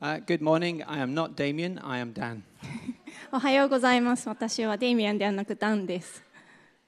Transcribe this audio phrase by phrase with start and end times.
[0.00, 0.82] Uh, good morning.
[0.86, 2.42] I am not Damien, I am Dan.
[3.32, 4.28] おはようございます。
[4.28, 6.22] 私はデイミアンではなくダンです。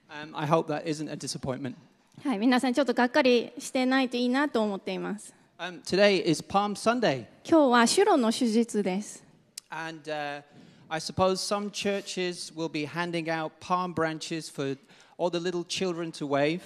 [0.08, 1.74] Um, I hope that isn't a disappointment.
[2.22, 5.34] はい、皆さんちょっとがっかりしてないといいなと思っています。
[5.58, 9.26] Um, today is Palm Sunday, 今日はシュロの手術です。
[9.70, 10.42] and uh,
[10.88, 14.76] I suppose some churches will be handing out palm branches for
[15.18, 16.62] all the little children to wave.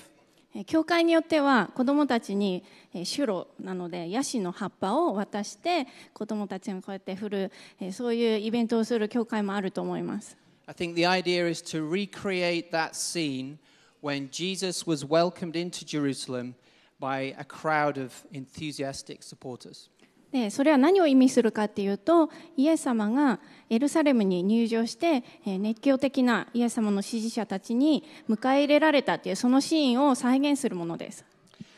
[0.64, 2.64] 教会によっては子どもたちに
[3.04, 7.52] シュロなのでヤシの葉っぱを渡して子どもたちにこうやって振る
[7.92, 10.38] そういうイベントをする教会もあると思います。
[10.68, 13.58] I think the idea is to recreate that scene
[14.02, 16.56] when Jesus was welcomed into Jerusalem
[17.00, 19.90] by a crowd of enthusiastic supporters.
[20.36, 23.40] でそれは何を意味するかっていうとイエス様が
[23.70, 31.24] エルサレムに入場してえー熱狂的なイエス様の支持者たちに迎え入れられたっていうそのシーンを再現するものです。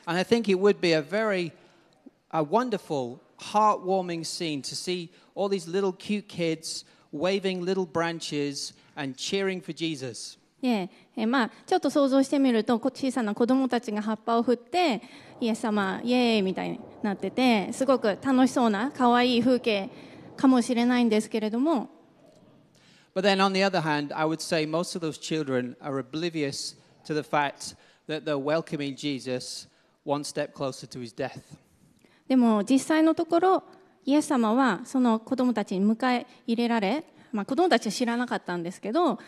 [0.08, 1.52] And I think it would be a very
[2.32, 6.84] a wonderful, heartwarming scene to see all these little cute kids
[7.14, 10.40] waving little branches and cheering for Jesus.
[10.60, 15.04] でえーまあ、ちょっと想像してみるとこ小さな子供たちが葉っぱを振って
[15.40, 19.90] イエス様イエーイみたいになっててすごく楽しそうな可愛い風景
[20.36, 21.90] かもしれないんですけれども
[23.16, 26.78] But then on the other hand, I would say most of those children are oblivious
[27.06, 27.76] to the fact
[28.08, 29.68] that they're welcoming Jesus
[30.06, 31.42] one step closer to his death.
[32.28, 33.64] でも実際のところ
[34.06, 39.20] イエス様はその子供たちに迎え入れられ、まあ、子供たちは知らなかったんですけど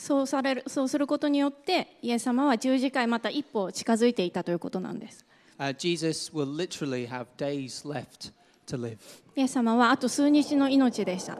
[0.00, 5.26] そうされるそうすることによってイエス様は十字架へまた一歩近づいていたということなんです。
[5.58, 8.32] Uh, Jesus will literally have days left
[8.66, 8.96] to live.
[9.36, 11.36] イエス様はあと数日の命でした。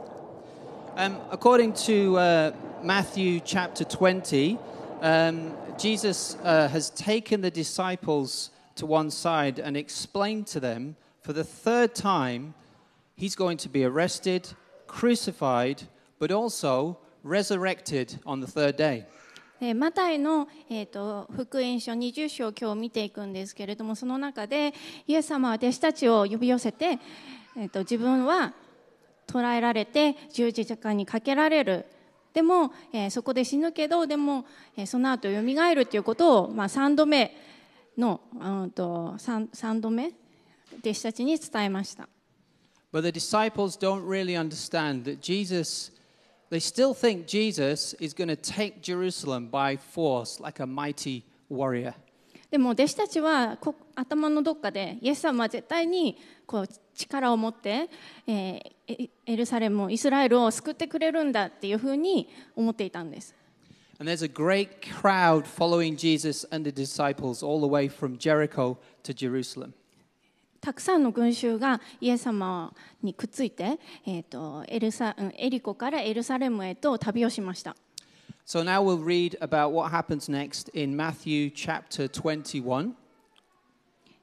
[0.94, 2.52] Um, according to uh,
[2.84, 4.58] Matthew chapter 20,
[5.00, 11.32] um, Jesus uh, has taken the disciples to one side and explained to them for
[11.32, 12.52] the third time
[13.16, 14.54] he's going to be arrested,
[14.86, 15.84] crucified,
[16.18, 19.04] but also resurrected on the third day.
[19.60, 24.72] でマタイの、えー、と福音書20章を今日見ていくんですけれどもその中で
[25.06, 26.98] イエス様は弟子たちを呼び寄せて、
[27.58, 28.54] えー、と自分は
[29.26, 31.86] 捕らえられて十字架にかけられる
[32.32, 37.36] でも、えーそこで死ぬけどでも、えーその後よみがえるということを、まあ、3度目
[37.98, 40.12] のうんと 3, 3度目
[40.78, 42.08] 弟子たちに伝えました。
[42.92, 45.92] But the disciples don't really understand that Jesus,
[46.49, 51.93] they still think Jesus is going to take Jerusalem by force like a mighty warrior.
[52.51, 57.89] でも弟子たちはこ頭のどっかでイエス様は絶対にこう力を持って、
[58.27, 63.33] えーエエルサレムをイスラエルを救ってくれるんだっていうふうに思っていたんです。
[63.97, 68.77] And there's a great crowd following Jesus and the disciples all the way from Jericho
[69.03, 69.73] to Jerusalem.
[70.60, 72.72] たくさんの群衆がイエス様
[73.02, 77.76] にくっついて、えー、とエルサうんエリコからエルサレムへと旅をしました。
[78.46, 82.92] So now we'll read about what happens next in Matthew chapter 21.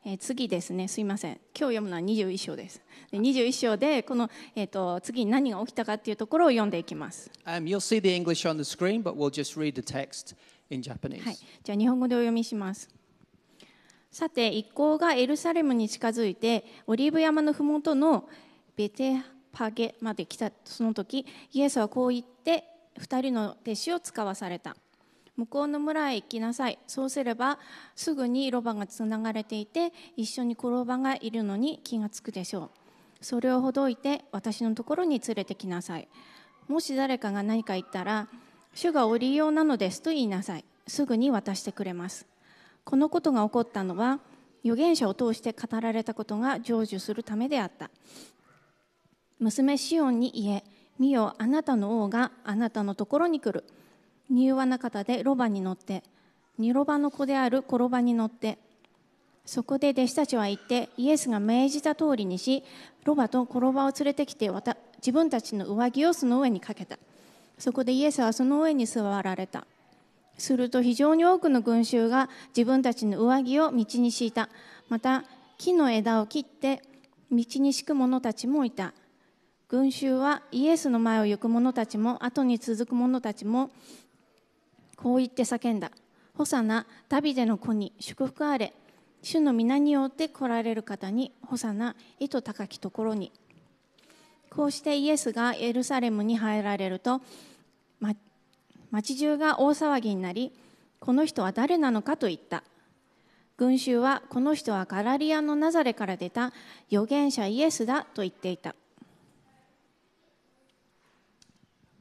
[0.06, 1.34] えー次ですね、すいません。
[1.34, 2.82] 今日読むのは21章です。
[3.12, 7.32] で21章でこの、えー、と次に何が起きたかっていうところを読んでいきます。
[7.46, 10.36] Um, you'll see the English on the screen, but we'll just read the text
[10.70, 11.24] in Japanese.
[11.24, 12.97] はい、じゃあ日本語でお読みします。
[14.12, 18.28] さて一行がエルサレムに近づいてオリーブ山のふもとの
[18.76, 22.64] ベテパゲまで来たその時イエスはこう言って
[22.98, 24.76] 二人の弟子を使わされた。
[25.36, 26.80] 向こうの村へ行きなさい。
[26.88, 27.60] そうすれば
[27.96, 32.72] すぐにロバがつながれていて一緒に転ばがいるのに気がつくでしょ
[33.22, 33.26] う。
[33.26, 36.08] それをほどいて私のところに連れてきなさい。
[36.68, 38.28] もし誰かが何か言ったら
[38.74, 40.66] 主が降りようなのですと言いなさい。
[40.88, 42.26] すぐに渡してくれます。
[42.88, 44.22] このことが起こったのは
[44.64, 47.90] 預言者を通して語られたことが成就するためであった。
[49.40, 50.64] 娘シオンに言え
[50.98, 53.66] 見よあなたの王があなたのところに来る。
[54.32, 56.02] 柔和な方でロバに乗って
[56.58, 58.58] 二ロバの子である転ばに乗って
[59.46, 62.64] そこで弟子たちは言ってイエスが命じた通りにし
[63.04, 64.50] ロバと転ばを連れてきて
[64.98, 66.98] 自分たちの上着をその上にかけた。
[67.58, 69.68] そこでイエスはその上に座られた。
[70.38, 74.50] すると非常に多くの群衆が自分たちの上着を道に敷いた。
[74.90, 75.24] また
[75.58, 76.82] 木の枝を切って
[77.32, 78.94] 道に敷く者たちもいた。
[79.68, 83.70] 群衆はイエスの前を行く者たちも後に続く者たちも
[84.96, 85.92] こう言って叫んだ。
[86.36, 88.74] ホサナダビデの子に祝福あれ。
[89.24, 93.32] 主の皆によって来られる方にホサナ意図高きところに。
[94.50, 97.22] こうしてイエスがエルサレムに入られると、
[98.00, 98.16] ま
[98.92, 100.52] 町中が大騒ぎになり
[101.00, 102.64] この人は誰なのかと言った
[103.58, 106.54] 群衆はこの人はガラリアのナザレから出た
[106.92, 108.76] 預言者イエスだと言っていた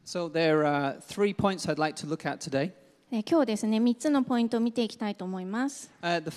[0.06, 2.70] So there are three points I'd like to look at today.
[3.10, 5.90] 今日ですね、3つのポイントを見ていきたいと思います。
[6.00, 6.34] 最初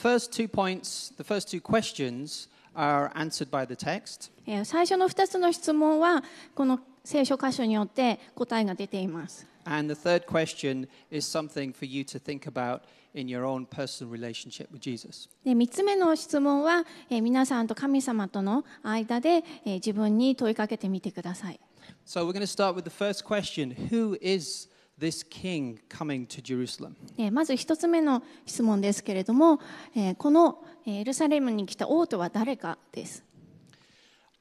[4.97, 6.23] の2つの質問は、
[6.55, 9.45] この聖書箇所によって答えが出ています。
[9.68, 12.82] And the third question is something for you to think about
[13.14, 15.28] in your own personal relationship with Jesus.
[15.44, 21.60] で3つ目の質問は、えー皆さんと神様との間で、えー自分に問いかけてみてください
[22.06, 24.68] So we're going to start with the first question Who is
[24.98, 26.94] this king coming to Jerusalem?
[27.16, 29.60] えーまず1つ目の質問ですけれども、
[29.96, 33.22] えーこのえーエルサレムに来た王とは誰かです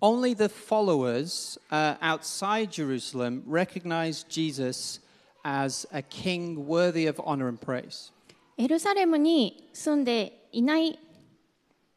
[0.02, 5.00] Only the followers uh, outside Jerusalem recognize Jesus
[5.45, 8.13] as a king worthy of honor and praise.
[8.57, 10.99] エルサレムに住んでいない、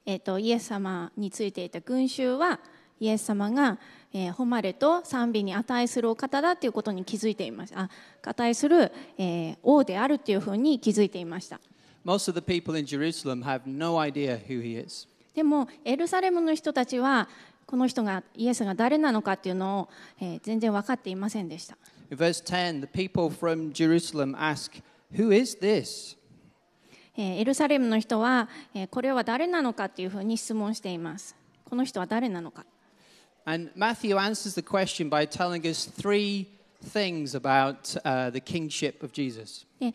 [0.06, 2.60] えー、とイエス様についていた群衆は
[3.00, 3.80] イエス様が、
[4.14, 7.90] えー誉れと賛美に値するお方だということに気づいていましたあ
[8.22, 11.60] 値する、えー王であるというふうに気づいていました
[12.06, 15.08] Most of the people in Jerusalem have no idea who he is.
[15.34, 17.28] でもエルサレムの人たちは
[17.66, 19.90] この人がイエスが誰なのかっていうのを、
[20.20, 21.76] えー全然分かっていませんでした
[22.12, 24.82] In verse 10, the people from Jerusalem ask,
[25.18, 26.18] Who is this?
[27.18, 32.66] えーエルサレムの人は、えーこれは誰なのかっていうふうに質問していますこの人は誰なのか
[33.46, 36.48] And Matthew answers the question by telling us three
[36.84, 39.66] things about uh, the kingship of Jesus.
[39.80, 39.94] で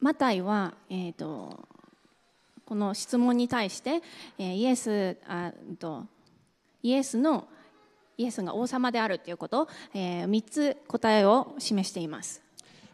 [0.00, 1.68] マタイは、えー、と
[2.64, 4.02] この質問に対して、
[4.38, 6.04] えーイエスあうんと
[6.82, 7.46] イエスの
[8.18, 12.42] イエスが王様であるということ、え3つ答えを示しています。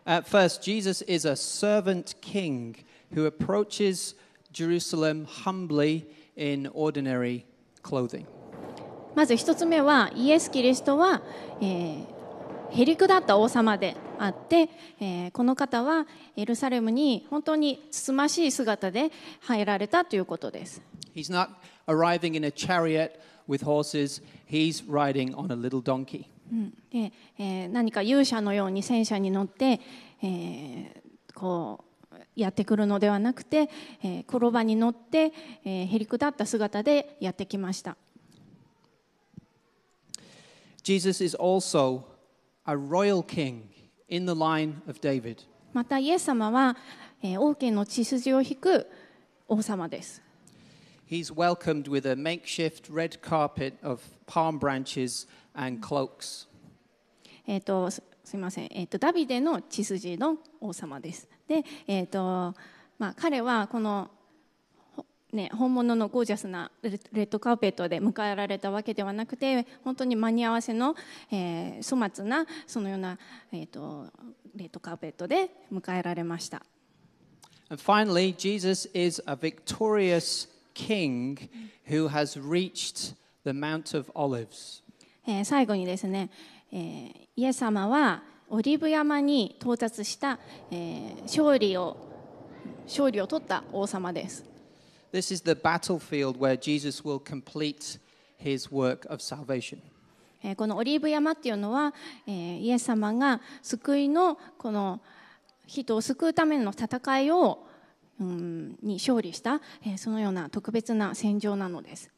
[0.05, 2.77] At first, Jesus is a servant king
[3.11, 4.15] who approaches
[4.53, 6.05] Jerusalem humbly
[6.37, 7.45] in ordinary
[7.83, 8.27] clothing.
[9.15, 11.23] まず一つ目はイエス・キリストは、
[11.61, 12.15] えー
[12.71, 14.69] へりくだった王様であって、
[15.01, 16.07] えーこの方は
[16.37, 19.11] エルサレムに本当につつましい姿で
[19.41, 20.83] 入られたということです。
[21.15, 21.49] He's not
[21.87, 23.13] arriving in a chariot
[23.49, 26.27] with horses, he's riding on a little donkey.
[26.91, 29.81] で、えー何か勇者のように戦車に乗って、
[30.23, 31.05] えー
[31.35, 31.91] こう
[32.37, 33.69] やってくるのではなくて、
[34.03, 35.33] えー転ばに乗って、
[35.65, 37.97] えーへりくだった姿でやってきました。
[40.83, 42.03] Jesus is also
[42.67, 43.63] a royal king
[44.09, 45.39] in the line of David.
[45.73, 46.77] またイエス様は、
[47.23, 48.87] えー王家の血筋を引く
[49.49, 50.23] 王様です。
[51.07, 56.49] He's welcomed with a makeshift red carpet of palm branches and cloaks.
[57.47, 61.29] えー、とすすみません、えー、とダビデの血筋の王様です。
[61.47, 62.55] で、えーと
[62.99, 64.11] まあ、彼はこの、
[64.97, 70.97] ほね、本物のゴージャスなレレッドカーペットで迎えられたわけではなくて本当に間に合わせの、
[71.31, 73.19] えー粗末なそのような、
[73.53, 74.07] えー、と
[74.57, 76.63] レッドカーペットで迎えられました。
[77.71, 81.49] And finally, Jesus is a victorious king
[81.89, 84.83] who has reached the Mount of Olives.
[85.27, 86.31] えー最後にですね、
[86.73, 90.39] えーイエス様はオリーブ山に到達した、
[90.71, 91.97] えー勝利を
[92.87, 94.45] 勝利を取った王様です。
[95.13, 97.99] This is the battlefield where Jesus will complete
[98.39, 99.79] his work of salvation.
[100.43, 101.95] えーこのオリーブ山っていうのは、
[102.27, 105.01] えーイエス様が救いのこの
[105.67, 107.67] 人を救うための戦いを、
[108.21, 112.11] うん、に勝利した、えーそのような特別な戦場なのです。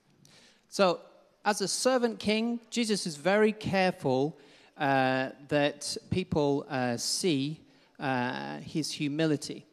[0.70, 0.98] So,
[1.42, 4.34] as a servant king, Jesus is very careful
[4.76, 7.60] uh, that people uh, see
[7.98, 9.64] uh, his humility.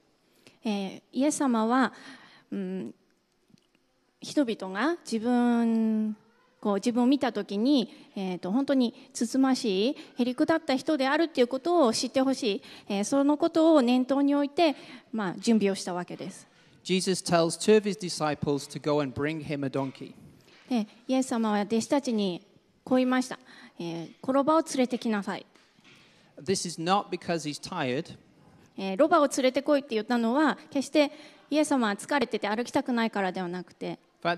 [0.63, 1.93] えーイエス様は、
[2.51, 2.93] うん、
[4.21, 6.15] 人々が自分
[6.63, 14.77] こう自分を見た時に、えー、と本当につつましいへりくだった人であるっていうことを知ってほしい、えーそのことを念頭に置いて、
[15.11, 16.47] まあ、準備をしたわけです。
[16.85, 20.13] Jesus tells two of his disciples to go and bring him a donkey.
[20.69, 22.41] でイエス様は弟子たちに
[22.85, 23.37] こう言いました、
[23.77, 25.45] えー、転ばを連れてきなさい、
[26.41, 28.15] This is not because he's tired,
[28.77, 31.11] えーロバを連れてこいって言ったのは決して
[31.49, 34.37] イエス様は疲れてて歩きたくないからではなくて fact,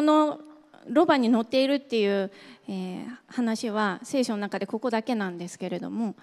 [0.00, 0.40] の
[0.88, 2.30] ロバに乗っているっていう、
[2.68, 6.16] えー、話は聖書の中でここだけなんですけれども、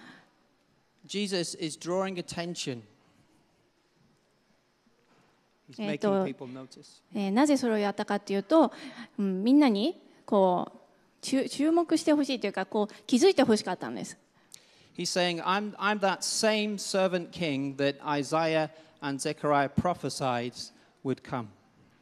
[7.14, 8.72] ええ、なぜそれをやったかっていうと、
[9.16, 10.78] みんなにこう
[11.22, 14.18] 注目してほしいというかこう気づいてほしかったんです。
[14.96, 18.70] He's saying, I'm, I'm that same servant king that Isaiah
[19.02, 20.54] and Zechariah prophesied
[21.04, 21.48] would come.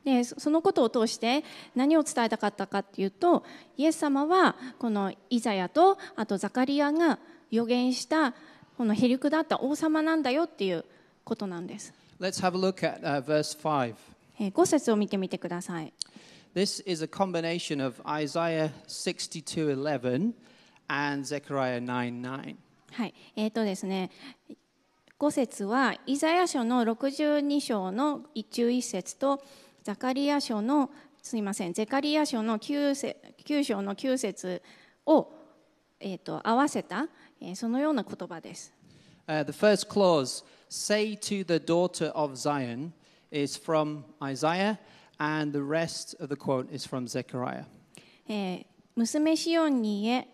[0.05, 3.45] でそそのことを通して何を伝えたかったかっていうと
[3.77, 7.19] イエス様はこのイザヤとあとザカリアが
[7.51, 8.33] 予言した
[8.79, 10.85] このへりくだった王様なんだよっていう
[11.25, 11.93] ことなんです。
[12.19, 13.95] Let's have a look at uh, verse 5.
[14.41, 15.93] えー5節を見てみてください。
[16.55, 20.33] This is a combination of Isaiah 62:11
[20.89, 22.57] and Zechariah 9:9.
[22.93, 24.11] はい、えーとですね、
[25.19, 29.43] 5節はイザヤ書の62章の一中一節と
[29.83, 30.91] ザカリア書の
[31.23, 34.63] すみませんゼカリア書の 9, 節9章の9節
[35.07, 35.33] を、
[36.01, 37.09] えー、と合わせた、
[37.41, 38.73] えーそのような言葉です。
[39.27, 42.93] Uh, the first clause, say to the daughter of Zion,
[43.31, 44.79] is from Isaiah,
[45.19, 47.65] and the rest of the quote is from Zechariah.
[48.29, 48.67] えー
[48.99, 50.29] 娘シオンに言え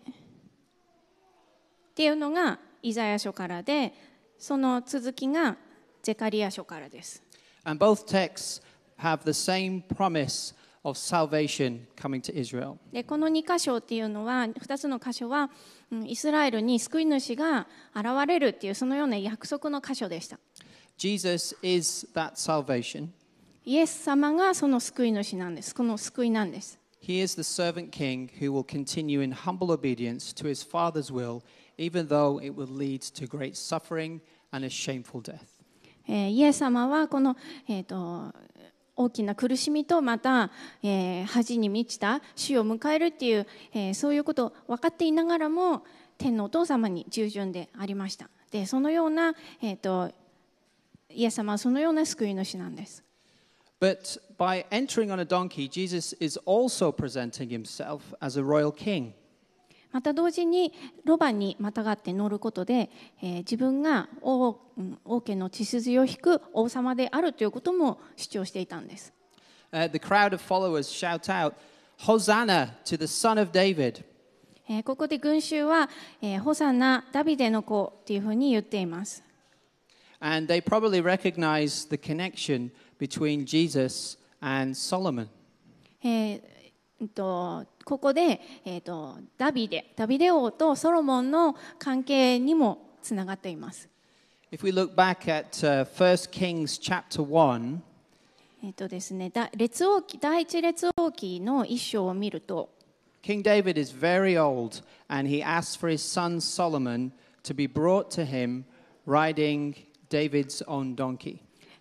[1.94, 3.92] っていうのがイザヤ書からで
[4.36, 5.56] その続きが
[6.02, 7.22] ゼカリア書からです。
[7.62, 8.60] And both texts
[8.98, 12.78] have the same promise of salvation coming to Israel.
[12.92, 15.50] でこの2箇所っていうのは2つの箇所は、
[15.92, 20.40] うんイスラエルに救い主が現れるっていうそのような約束の箇所でした。
[20.98, 23.10] Jesus is that salvation.
[23.64, 25.72] イエス様がその救い主なんです。
[25.72, 26.76] この救いなんです。
[27.00, 31.42] He is the servant king who will continue in humble obedience to his Father's will,
[31.77, 35.59] even though it will lead to great suffering and a shameful death.
[36.07, 37.37] えーイエス様はこの、
[37.67, 38.33] えー、と
[38.95, 40.51] 大きな苦しみとまた、
[40.83, 45.83] えー恥に満ちた死を迎えるっていう、えーそういうことを分かっていながらも
[46.17, 50.11] 天のお父様に従順でありましたでそのような、えー、と
[51.09, 53.03] イエス様はそのような救い主なんです
[53.79, 59.13] But by entering on a donkey, Jesus is also presenting himself as a royal king.
[59.94, 60.72] また同時に
[61.04, 62.90] ロバにまたがって乗ることで、
[63.22, 69.12] えー自分が王うん王家の血筋を引く王様であるということも主張していたんです
[69.72, 71.54] Uh, the crowd of followers shout out,
[72.00, 74.02] Hosanna to the Son of David.
[74.68, 75.88] えーここで群衆は、
[76.20, 79.22] えーホサナ、ダビデの子っていうふうに言っています。
[80.18, 85.28] And they probably recognize the connection between Jesus and Solomon.
[86.02, 86.40] えー
[87.00, 93.88] うんとここで、えーとダビデ、ダビデ王とソロモンの関係にもつながっています。
[94.50, 97.78] If we look back at uh, 1 Kings chapter 1,
[98.62, 102.70] えーとですね、だ列王記第一列王記の一章を見ると、
[103.22, 107.10] King David is very old, and he asks for his son Solomon
[107.42, 108.64] to be brought to him
[109.06, 109.74] riding
[110.08, 111.38] David's own donkey.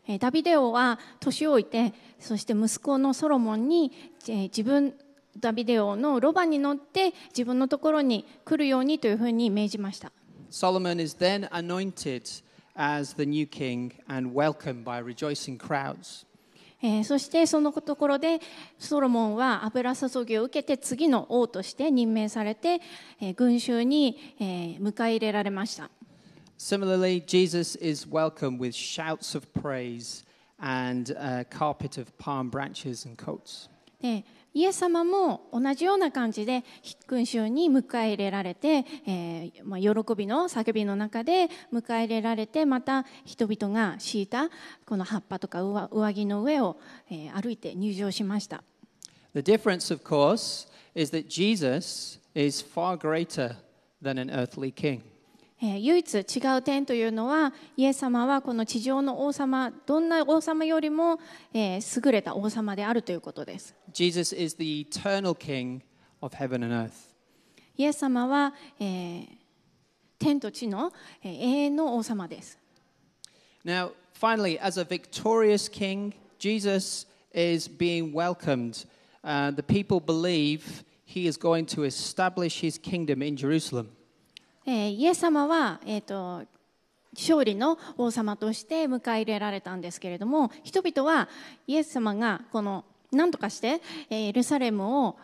[0.07, 3.91] えーダビデ王は年老いて、そして息子のソロモンに、
[4.27, 4.93] えー自分、
[5.39, 10.11] ダビデ王のロバに乗って自分のところに来るようにというふうに命じました。
[10.49, 12.43] Solomon is then anointed
[12.75, 16.25] as the new king and welcomed by rejoicing crowds.
[16.81, 18.41] えーそしてそのところで
[18.77, 22.81] ソロモンは油注ぎを受けて次の王として任命されて、
[23.21, 25.89] えー群衆に、えー迎え入れられました。
[26.59, 30.25] Similarly, Jesus is welcomed with shouts of praise
[30.59, 33.69] and a carpet of palm branches and coats.
[34.01, 36.63] でイエス様も同じような感じで
[37.07, 44.49] 群衆に迎え入れられて、えーまあ、喜びの叫びの中で迎え入れられてまた人々が敷いた
[44.85, 46.77] この葉っぱとか上上着の上を、
[47.09, 48.63] えー歩いて入場しました。
[49.33, 53.55] The difference, of course, is that Jesus is far greater
[54.01, 55.01] than an earthly king.
[55.61, 61.19] えー唯一違う点というのはイエス様はこの地上の王様どんな王様よりも、
[61.53, 65.82] えー優れた王様であるということです Jesus is the eternal king
[66.20, 67.08] of heaven and earth.
[67.76, 69.28] イエス様は、えー
[70.18, 70.92] 天と地の、
[71.22, 72.58] えー永遠の王様です
[73.64, 78.86] Now, finally, as a victorious king, Jesus is being welcomed.
[79.22, 83.88] Uh, the people believe he is going to establish his kingdom in Jerusalem.
[84.66, 86.44] えーイエス様は、えー、と
[87.14, 91.28] 勝利の王様として迎え入れられたんですけれども人々は
[91.66, 92.84] イエス様がこの
[93.15, 95.17] 何とかして、えーエルサレムを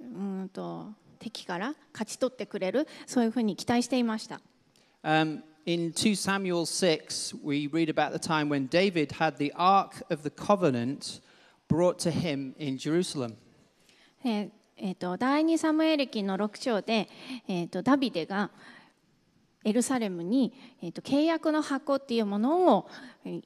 [0.00, 0.86] うーんと
[1.18, 4.40] 敵から勝ち取ってくれるそういうふうに期待していました。
[5.04, 10.22] Um, in 2 Samuel 6, we read about the time when David had the Ark of
[10.22, 11.20] the Covenant
[11.68, 13.34] brought to him in Jerusalem.
[14.24, 17.08] えーえーと第2サムエル記の6章で、
[17.48, 18.50] えー、とダビデが
[19.64, 20.52] エルサレムに、
[20.82, 22.88] えー、と契約の箱っていうものを、
[23.24, 23.42] えー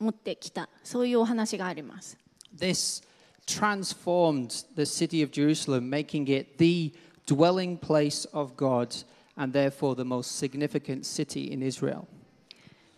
[0.00, 2.16] 持ってきたそういうお話があります。
[2.56, 3.04] This
[3.46, 6.92] transformed the city of Jerusalem, making it the
[7.26, 8.94] dwelling place of God
[9.36, 12.06] and therefore the most significant city in Israel.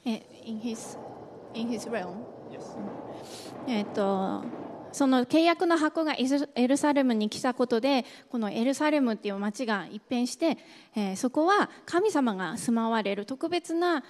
[0.04, 0.98] え in his,
[1.54, 2.24] in his realm
[3.66, 4.44] えっと
[4.92, 6.14] その契約の箱が
[6.54, 10.58] エルサレムに来たことでこのエルサレムっていう町が一変して、
[10.94, 14.02] えーそこは神様が住まわれる特別な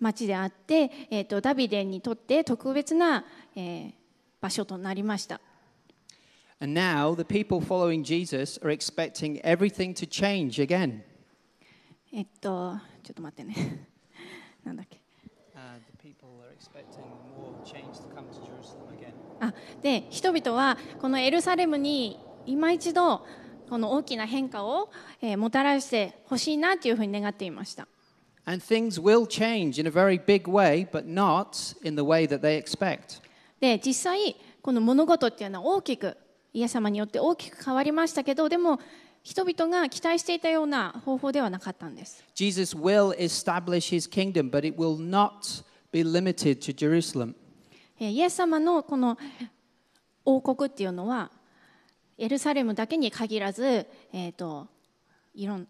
[0.00, 3.92] 町であって、えー、とダビデにとって特別な、えー
[4.40, 5.40] 場所となりました。
[6.58, 11.02] And now the people following Jesus are expecting everything to change again.
[12.12, 13.86] えっとちょっと待ってね
[14.64, 14.98] なんだっけ
[15.54, 17.04] Uh, the people are expecting
[17.36, 19.12] more change to come to Jerusalem again.
[19.40, 23.26] あで人々はこのエルサレムに今一度
[23.68, 27.86] この大きな変化を、えーもたらしてほしいなというふうに願っていました。
[28.46, 32.56] And things will change in a very big way, but not in the way that they
[32.56, 33.20] expect.
[33.60, 36.16] で実際この物事っていうのは大きく
[36.56, 38.80] イエス様によって大きく変わりましたけどでも
[39.22, 42.24] 人々が期待していたような方法ではなかったんです。
[42.34, 47.34] Jesus will establish his kingdom, but it will not be limited to Jerusalem.
[48.00, 49.18] えーイエス様のこの
[50.24, 51.30] 王国っていうのは
[52.16, 54.66] エルサレムだけに限らず、えー、と
[55.34, 55.68] いろん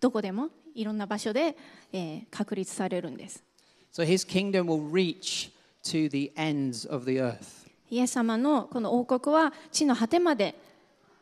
[0.00, 1.56] どこでもいろんな場所で、
[1.94, 3.42] えー確立されるんです。
[3.90, 5.50] So his kingdom will reach
[5.84, 7.63] to the ends of the earth.
[7.94, 10.54] イエス様のこの王国は地の果てまで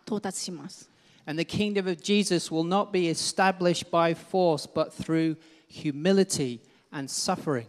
[0.06, 0.90] 到達します。
[1.26, 5.36] And the kingdom of Jesus will not be established by force, but through
[5.68, 6.60] humility
[6.90, 7.66] and suffering.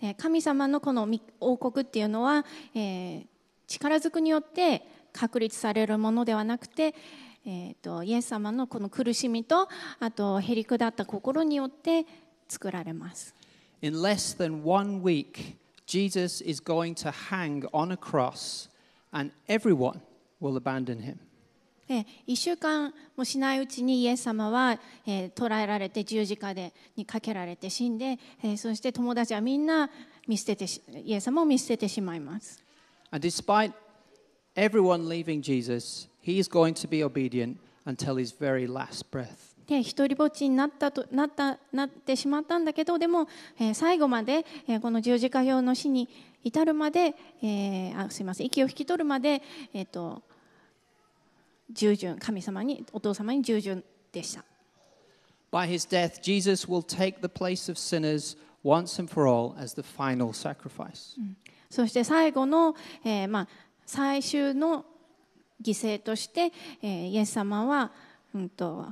[0.00, 2.44] で神様のこのみ王国っていうのは、
[2.74, 3.26] えー
[3.66, 4.82] 力ずくによって
[5.12, 6.94] 確立されるものではなくて、
[7.44, 9.68] えー、とイエス様のこの苦しみと
[9.98, 12.06] あとへりくだった心によって
[12.48, 13.34] 作られます。
[13.82, 18.69] In less than one week, Jesus is going to hang on a cross,
[19.11, 20.01] and everyone
[20.39, 21.19] will abandon him.
[21.87, 29.89] で1週間もしないうちにイエス様は、えー捕らえられて十字架でにかけられて死んで、えーそして友達はみんな
[30.27, 32.63] 見捨ててしイエス様を見捨ててしまいます。
[33.11, 33.73] And despite
[34.55, 39.44] everyone leaving Jesus, he is going to be obedient until his very last breath.
[39.66, 46.08] で一人ぼっちになったとなったなってしまったんだけどでも、えー最後まで、えーこの十字架用の死に
[46.44, 49.42] 至るまで、えーあすいません息を引き取るまで、
[49.74, 50.22] えー、と
[51.70, 54.44] 従順神様にお父様に従順でした。
[55.52, 59.82] By his death, Jesus will take the place of sinners once and for all as the
[59.82, 61.18] final sacrifice.
[61.70, 63.48] そして最後の、えーまあ、
[63.84, 64.84] 最終の
[65.62, 66.52] 犠牲として、
[66.82, 67.90] えーイエス様は、
[68.34, 68.86] うん、と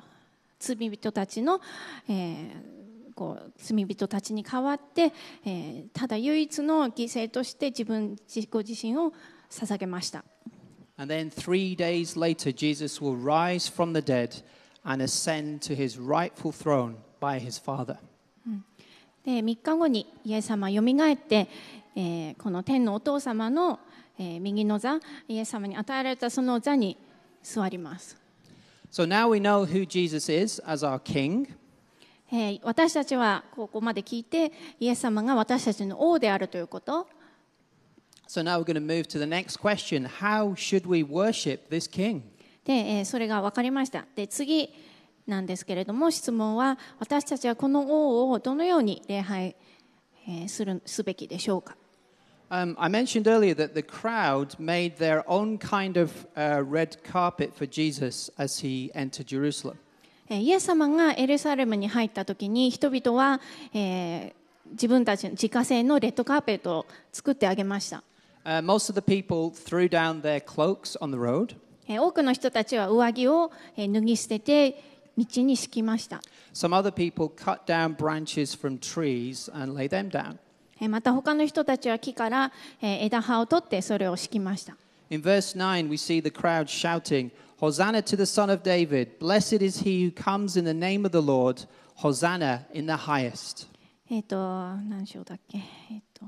[0.65, 1.61] 罪人たちの、
[2.09, 2.75] えー
[3.15, 5.13] こう罪人たちに代わって、
[5.45, 9.13] えーただ唯一の犠牲として自分自己自身を
[9.51, 10.25] 捧げました。
[10.97, 14.43] And then three days later, Jesus will rise from the dead
[14.85, 17.99] and ascend to his rightful throne by his Father.
[19.25, 21.49] で3日後にイエス様はよみがえって、
[21.95, 23.79] えーこの天のお父様の、
[24.19, 24.99] えー右の座
[25.29, 26.97] イエス様に与えられたその座に
[27.43, 28.24] 座ります。
[28.95, 31.49] So now we know who Jesus is as our King.
[32.31, 37.09] えー私たちはここまで聞いてイエス様が私たちの王であるということ
[38.29, 41.91] So now we're going to move to the next question How should we worship this
[41.91, 42.23] King?
[42.65, 44.73] で、えーそれが分かりましたで次
[45.27, 49.57] なんですけれども質問は私たちはこの王をどのように礼拝、
[50.29, 51.77] えーするすべきでしょうか
[52.51, 57.55] Um, I mentioned earlier that the crowd made their own kind of uh, red carpet
[57.55, 59.79] for Jesus as he entered Jerusalem.
[60.31, 63.41] イエス様がエルサレムに入った時に人々は、
[63.75, 68.03] えー、自分たちの自家製のレッドカーペットを作ってあげました。
[68.45, 71.57] Uh, most of the people threw down their cloaks on the road.
[71.87, 74.83] 多くの人たちは上着を脱ぎ捨てて
[75.17, 76.23] 道に敷きました。
[76.55, 80.39] Some other people cut down branches from trees and lay them down.
[80.85, 84.77] えーまた他の人たちは木から、えー枝葉を取ってそれを敷きました
[85.11, 89.19] In verse 9, we see the crowd shouting, Hosanna to the Son of David!
[89.19, 91.67] Blessed is he who comes in the name of the Lord!
[91.97, 93.69] Hosanna in the highest.
[94.11, 95.59] えっ、と何章だっけ
[95.91, 96.27] えっ、と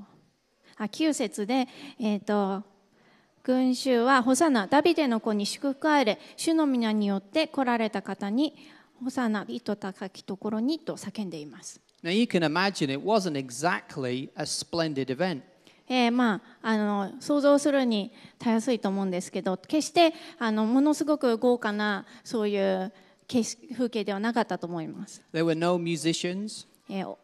[0.79, 2.62] あ9節でえっ、と
[3.42, 8.55] 群衆はホサナダビデの子に祝福あれ主の皆によって来られた方に
[9.03, 15.43] ホサナ糸高きところにと叫んでいます Now you can imagine it wasn't exactly a splendid event.
[15.89, 22.93] えーまあ、あの想像するにたやすいと思うんですけど決してあのものすごく豪華なそういう
[23.29, 27.17] 景色風景ではなかったと思います、There were no musicians, えー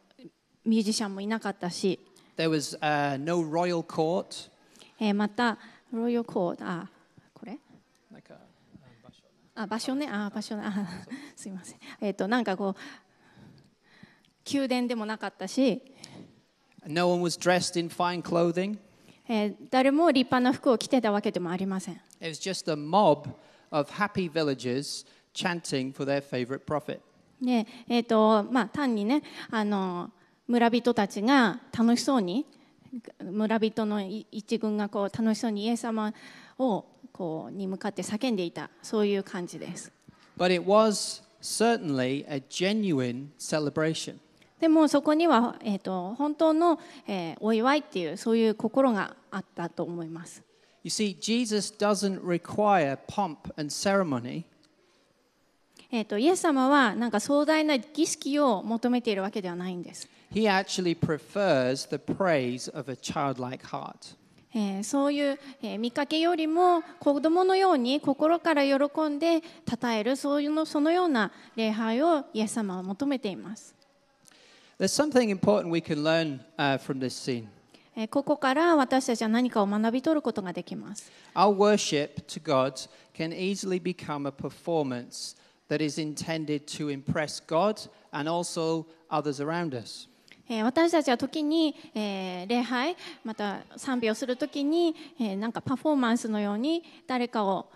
[0.65, 1.99] ミュージシャンもいなかったし、
[2.37, 4.49] there was uh, no royal court.
[5.01, 5.59] えーまた
[5.93, 6.89] ロイヤルコードあ
[7.35, 7.59] これ
[8.13, 8.37] ？Like a,
[9.57, 10.09] あ場所ね。
[10.09, 10.63] あ場所ね。
[10.65, 10.89] あ
[11.35, 11.79] すいません。
[12.01, 12.75] えっ、となんかこう
[14.50, 15.83] 宮殿でもなかったし、
[16.87, 17.38] no、one was
[19.70, 22.00] 誰も立派な服を着てたわけでもありません。
[28.68, 30.11] 単にねあの
[30.46, 32.46] 村人たちが楽しそうに
[33.22, 36.12] 村人の一軍がこう楽しそうにイエス様
[36.59, 39.90] をこうに向かって叫んでいたそういう感じです。
[40.37, 44.18] But it was certainly a genuine celebration.
[44.62, 50.40] でもそこには、えー、と本当の、えーお祝いっていうそういう心があったと思います。
[50.85, 54.44] You see, Jesus doesn't require pomp and ceremony.
[55.90, 60.09] えー、とイエス様はなんか壮大な儀式を求めているわけではないんです。
[60.33, 64.16] He actually prefers the praise of a childlike heart.
[64.55, 73.82] えーそういう、えー見かけよりも子供のように心から喜んで称えるそういうのそのような礼拝をイエス様は求めています。
[74.83, 77.47] There's something important we can learn uh, from this scene.
[77.95, 81.12] えーここから私たちは何かを学び取ることができます。
[81.37, 85.37] Our worship to God can easily become a performance
[85.68, 90.09] that is intended to impress God and also others around us.
[90.49, 97.71] えー私たちは時に、えー礼拝また賛美をする時に、えーなんかパフォーマンスのように誰かを、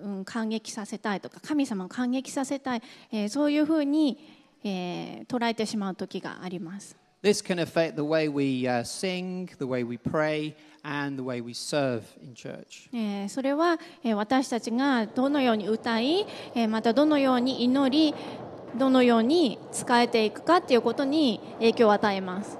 [0.00, 6.96] うん、感激させたいとか神様を感激させたい、えーそういうふうに、えー捉えてしまう時があります。
[7.22, 11.52] This can affect the way we uh, sing, the way we pray, and the way we
[11.52, 12.88] serve in church.
[12.94, 18.14] えーそれは、えー私たちがどのように歌い、えーまたどのように祈り
[18.78, 22.56] どのように使えていくかということに影響を与えます。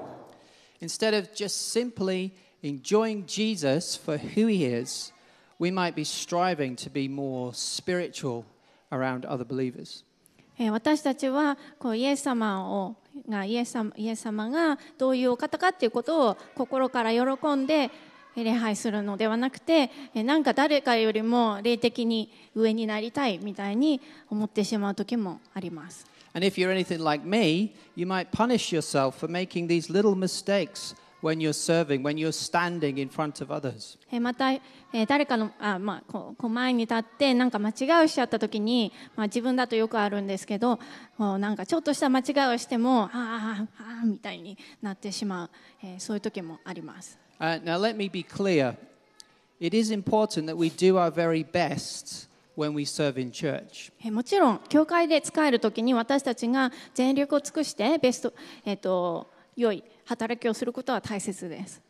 [0.83, 2.33] Instead of just simply
[2.63, 5.13] enjoying Jesus for who he is,
[5.59, 8.45] we might be striving to be more spiritual
[8.91, 10.05] around other believers.
[10.69, 12.97] 私たちはこうイエス様を
[13.29, 17.91] がイエス様イエス様がどういうお方かということを心から喜んで
[18.37, 26.07] 礼拝するのではなくてなんか誰かよりも霊的に上になりたいみたいに思ってしまう時もあります。
[26.33, 31.39] And if you're anything like me, you might punish yourself for making these little mistakes when
[31.39, 33.99] you're serving, when you're standing in front of others.
[34.11, 40.79] えーまた、えー誰かのあ、まあ、こう前に立ってなんか間違いをしちゃった時に、まあ、自分だとよくあるんですけど
[41.17, 45.51] こうなんかちょっとした間違いをしてもああああみたいになってしまう、
[45.83, 47.19] えーそういう時もあります。
[47.39, 48.77] Uh, now, let me be clear.
[49.61, 53.93] It is important that we do our very best when we serve in church.
[54.05, 58.33] えーもちろん教会で使える時に私たちが全力を尽くしてベスト、
[58.65, 61.81] えー、と良い働きをすることは大切です。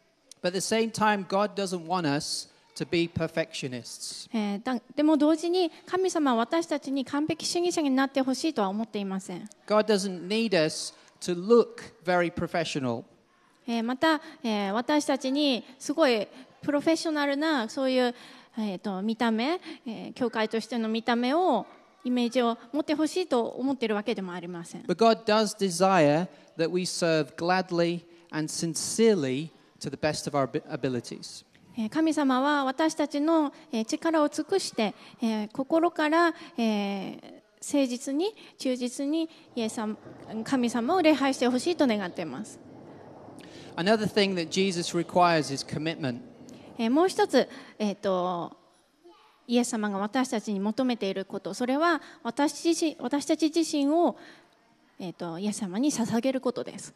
[0.43, 4.29] But at the same time, God doesn't want us to be perfectionists.
[4.33, 9.49] えーだでも同時に神様は私たちに完璧主義者になってほしいとは思っていません。
[9.67, 13.05] God doesn't need us to look very professional.
[13.67, 16.29] えーまた、えー私たちにすごい
[16.63, 18.15] プロフェッショナルなそういう、
[18.59, 21.67] えー、と見た目、えー教会としての見た目を
[22.05, 24.83] イメージを持ってほしいと思っているわけでもありません。
[24.83, 28.01] But God does desire that we serve gladly
[28.33, 31.45] and sincerely to the best of our abi- abilities.
[31.77, 39.95] えー神様は私たちのえー力を尽くして、えー心から、えー誠実に忠実にイエス様
[40.45, 42.59] 神様を礼拝してほしいと願っています。
[43.77, 46.21] Another thing that Jesus requires is commitment.
[46.79, 48.57] えーもう一つ、えー、と
[49.47, 54.16] イエス様が私たちに求めていることそれは私自身私たち自身を、
[54.99, 56.95] えー、とイエス様に捧げることです。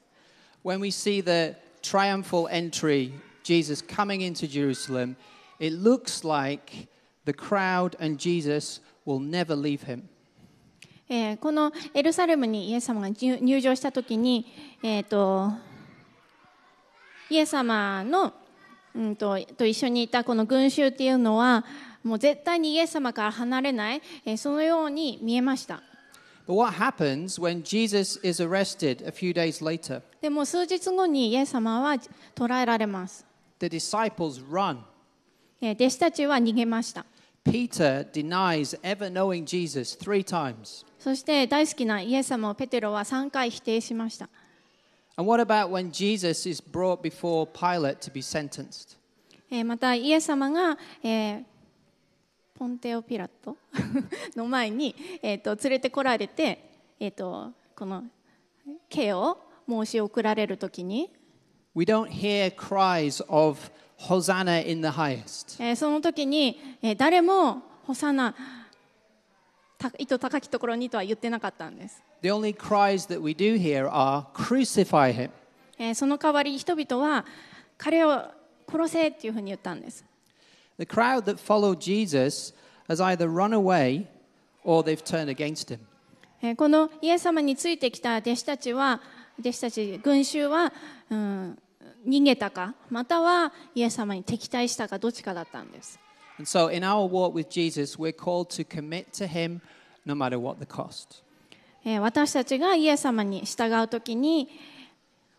[0.64, 5.14] When we see the triumphal entry, Jesus coming into Jerusalem,
[5.60, 6.88] it looks like
[7.26, 10.08] the crowd and Jesus will never leave him.
[11.06, 14.46] えーこのエルサレムにイエス様が入場した時に、
[14.82, 15.52] えー、と
[17.28, 18.32] イエス様の、
[18.96, 21.66] うん、とと一緒にいたこの群衆っていうのは
[22.02, 25.82] もう絶対にイエス様から離れない、えーそのように見えました。
[26.47, 30.01] But what happens when Jesus is arrested a few days later?
[30.19, 31.95] でも数日後にイエス様は
[32.33, 33.25] 捕らえられます。
[33.59, 34.79] The disciples run.
[35.61, 37.05] えー弟子たちは逃げました。
[37.45, 40.85] Peter denies ever knowing Jesus three times.
[40.97, 44.27] そして大好きなイエス様をペテロは3回否定しました。
[45.17, 48.97] And what about when Jesus is brought before Pilate to be sentenced?
[49.51, 51.43] えーまたイエス様が、えー
[52.64, 53.58] ポンテオ・ピラット
[54.34, 58.04] の前に、えー、と連れてこられて、えー、とこの
[58.88, 59.36] 刑を
[59.68, 61.10] 申し送られる時に、
[61.74, 65.62] We don't hear cries of Hosanna in the highest.
[65.62, 68.34] えーその時に、えー誰も「ホサナ
[69.76, 72.02] た糸高きところに」とは言ってなかったんです。
[72.22, 75.30] The only cries that we do hear are crucify him.
[75.76, 77.26] えーその代わり人々は
[77.76, 78.22] 彼を
[78.66, 80.02] 殺せっていうふうに言ったんです
[80.78, 82.52] The crowd that followed Jesus
[82.88, 84.08] has either run away
[84.64, 85.80] or they've turned against him.
[86.42, 89.00] えーこのイエス様についてきた弟子たちは
[89.38, 90.72] 弟子たち群衆は、
[91.10, 91.58] うん、
[92.06, 95.98] 逃げたかまたはイエス様に敵対したかどっちかだったんです
[96.36, 99.60] And so, in our walk with Jesus, we're called to commit to him
[100.04, 101.22] no matter what the cost.
[101.84, 104.48] えー私たちがイエス様に従うときに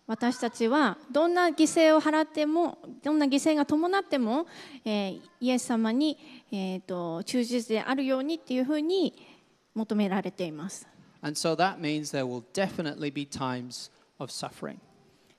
[0.08, 4.46] 私たちはどんな犠牲を払ってもどんな犠牲が伴っても、
[4.84, 6.18] えーイエス様に、
[6.52, 9.14] えー、と忠実であるようにっていうふうに
[9.74, 10.88] 求められています、
[11.22, 14.78] And so that means there will definitely be times of suffering.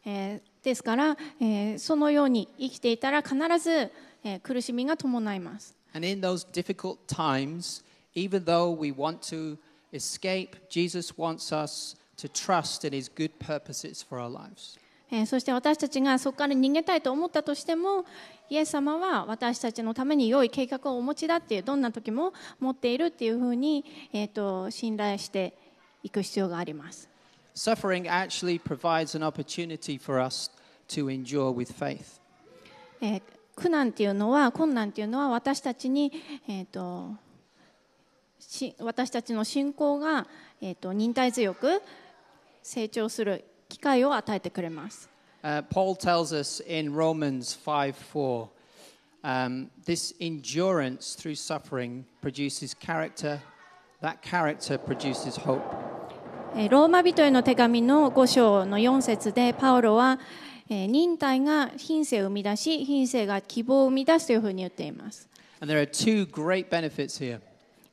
[0.04, 3.92] えーですから、えーそのように生きていたら必ず、
[4.24, 9.56] えー苦しみが伴います And in those difficult times, even though we want to
[9.92, 14.78] escape, Jesus wants us to trust in his good purposes for our lives.
[15.10, 18.04] えーそして私たちがそこから逃げたいと思ったとしても
[18.50, 25.54] イエス様は私たちのために良い計画をお持ちだっていうどんな時も持っているっていうふうに、えー、と信頼して
[26.02, 27.08] いく必要があります、
[27.54, 30.50] Suffering actually provides an opportunity for us
[30.88, 32.20] to endure with faith.
[33.00, 33.22] えー
[33.56, 36.12] 苦難っていうのは困難っていうのは私たちに、
[36.46, 37.14] えー、と
[38.38, 40.26] し私たちの信仰が、
[40.60, 41.82] えー、と忍耐強く
[42.66, 45.08] 成長する機会を与えてくれます、
[45.44, 48.48] Uh, Paul tells us in Romans 5 4
[49.22, 53.40] um, this endurance through suffering produces character,
[54.02, 55.62] that character produces hope.
[56.56, 60.18] えーローマ人への手紙の5章の4節でパウロは、
[60.68, 65.28] えー忍耐が品性を生み出し品性が希望を生み出すというふうに言っています
[65.60, 67.40] And there are two great benefits here.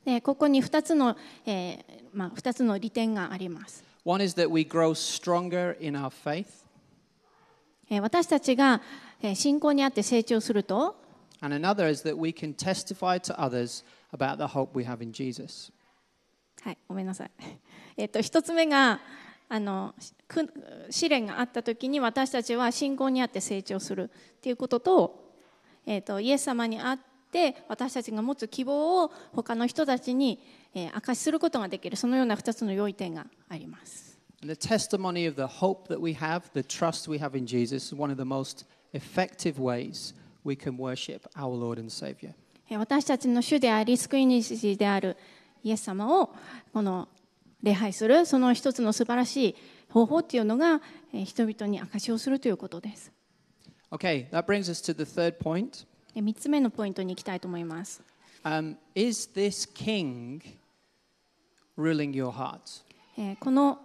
[0.04, 1.76] でここに2つの、えー
[2.12, 6.46] まあ、2つの利点があります、One is that we grow stronger in our faith,
[7.90, 8.82] えー私たちが、
[9.22, 10.96] えー信仰にあって成長すると
[11.40, 15.12] and another is that we can testify to others about the hope we have in
[15.12, 15.72] Jesus.
[16.62, 17.30] はいごめんなさい、
[17.96, 19.00] えっと1つ目が
[19.48, 19.94] あの
[20.28, 20.50] く
[20.90, 25.32] 試練があった時に私たちは信仰にあって成長するっていうことと,、
[25.86, 26.98] えっとイエス様にあっ
[27.30, 30.40] て私たちが持つ希望を他の人たちに、
[30.74, 34.18] えー証しすることができるそのような2つの良い点があります。
[34.42, 38.10] The testimony of the hope that we have, the trust we have in Jesus, is one
[38.12, 42.34] of the most effective ways we can worship our Lord and Savior.
[42.68, 45.16] えー私たちの主であり救い主である
[45.62, 46.34] イエス様を
[46.72, 47.08] この
[47.62, 49.56] 礼拝するその一つの素晴らしい
[49.88, 50.82] 方法っていうのが、
[51.12, 53.12] えー人々に証しをするということです。
[53.90, 55.86] Okay, that brings us to the third point.
[56.16, 58.02] え3つ目のポイントに行きたいと思います。
[58.44, 60.40] Um, is this king
[61.76, 62.82] ruling your heart?
[63.16, 63.78] えーこの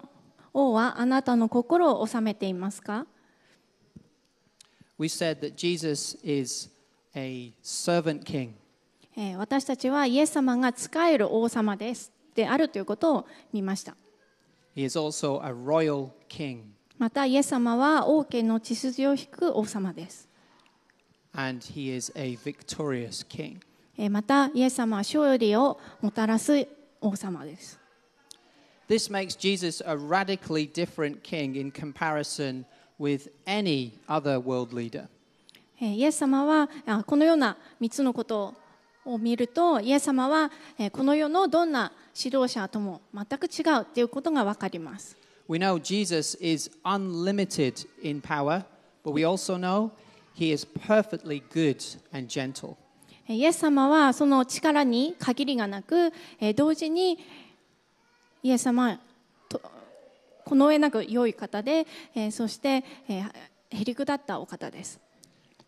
[0.54, 3.06] 王はあなたの心を治めていますか
[4.98, 6.70] ？We said that Jesus is
[7.16, 8.52] a servant king.
[9.16, 13.96] えー私たちはイエス様が仕える王様ですであるということを見ました。
[14.76, 16.62] He is also a royal king.
[16.98, 20.28] またイエス様は王家の血筋を引く王様です。
[21.34, 23.60] And he is a victorious king.
[23.98, 26.68] えーまたイエス様は勝利をもたらす
[27.02, 27.80] 王様です。
[28.88, 32.66] This makes Jesus a radically different king in comparison
[33.00, 35.08] with any other world leader.
[35.82, 38.54] えーイエス様はあこのような3つのこと
[39.06, 45.16] を見るとイエス様はえーこの世のどんな指導者とも全く違うということが分かります。
[45.48, 48.66] We know Jesus is unlimited in power,
[49.04, 49.92] but we also know
[50.36, 51.78] he is perfectly good
[52.12, 52.76] and gentle.
[53.30, 57.20] えーイエス様はその力に限りがなく、えー同時に
[58.42, 59.00] イエス様
[60.44, 63.32] この上なく良い方で、えーそして、えー
[63.72, 65.00] へりくだったお方です。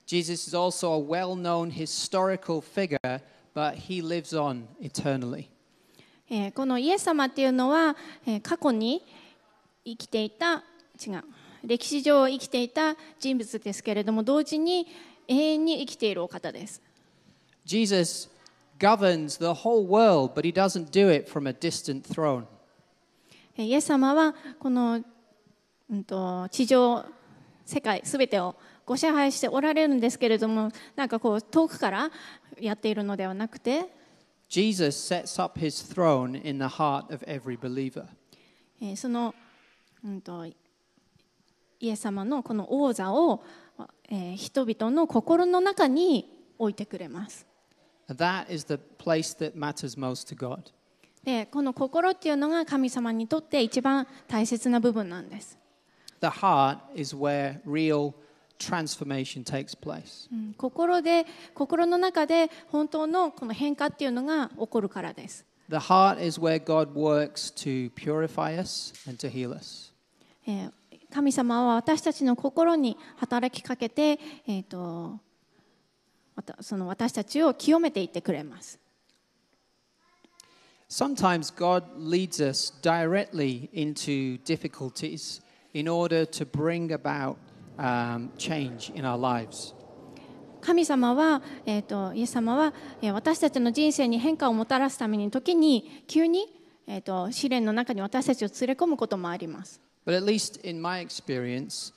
[0.07, 3.21] Jesus is also a well known historical figure,
[3.53, 5.45] but he lives on eternally.
[6.31, 7.95] えーこのイエス様っていうのは、
[8.25, 9.05] えー過去に
[9.85, 10.63] 生きていた
[10.99, 11.23] 違う
[11.63, 14.87] 歴史上生きていた人物ですけれども同時に
[15.27, 16.81] 永遠に生きているお方です。
[17.65, 18.29] Jesus
[18.79, 22.45] governs the whole world, but he doesn't do it from a distant throne.
[23.57, 25.01] えーイエス様はこの、
[25.89, 27.05] うん、と地上
[27.65, 32.11] 世界すべてをご支配しておられるんですけれどもなんかこう遠くから
[32.59, 33.85] やっているのではなくて、
[34.49, 38.05] Jesus sets up his throne in the heart of every believer.
[38.81, 39.35] えーその、
[40.03, 40.55] うん、とイ
[41.89, 43.43] エス様のこの王座を、
[44.09, 47.50] えー人々の心の中に置いてくれます。
[48.15, 50.71] That is the place that matters most to God.
[51.23, 55.57] でこの心っていうのが神様にとって一番大切な部分なんです。
[56.19, 58.13] The heart is where real
[58.57, 60.27] transformation takes place.
[60.31, 69.93] うん心で心の中で本当のこの変化っていうのが起こるからです The heart is where God works to purify us and to heal us.
[70.47, 70.71] えー
[71.11, 75.19] 神様は私たちの心に働きかけて、えー、と
[76.59, 78.79] その私たちを清めていってくれます
[80.89, 85.41] Sometimes God leads us directly into difficulties
[85.73, 87.37] in order to bring about
[87.77, 89.73] um, change in our lives.
[90.59, 96.45] 神様は、えー、とイエス様は、えー私たちの人生に変化をもたらすために時に急に、
[96.85, 101.93] えー、と試練の中に私たちを連れ込むこともあります But at least in my experience,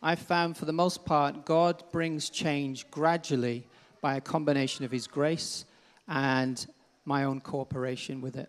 [0.00, 3.64] I found for the most part, God brings change gradually
[4.00, 5.64] by a combination of His grace
[6.06, 6.66] and
[7.04, 8.48] my own cooperation with it.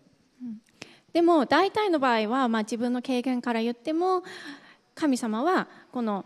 [1.12, 4.22] でも大体の場合は、まあ、自分の経験から言っても
[4.94, 6.24] 神様はこの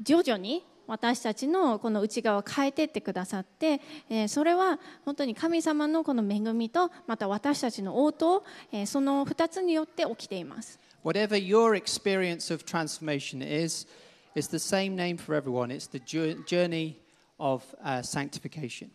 [0.00, 10.78] 徐々に私たちのこの内側を変えていってくださって、えーそれは本当に神様のこの恵みとまた私たちの応答、えーその2つによって起きています。
[11.07, 13.85] Whatever your experience of transformation is,
[14.35, 15.69] it's the same name for everyone.
[15.71, 16.97] It's the jour- journey
[17.39, 18.89] of uh, sanctification.